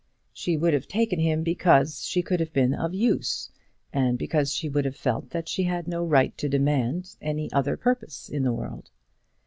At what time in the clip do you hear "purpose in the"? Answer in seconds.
7.77-8.51